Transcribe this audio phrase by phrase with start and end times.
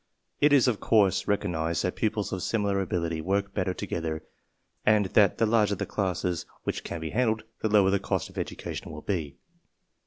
[0.39, 4.23] It is, of course, recog nized that pupils of similar ability work better together,
[4.83, 8.39] and thai the larger the classes which can be handled the lower the cost of
[8.39, 9.37] education will be.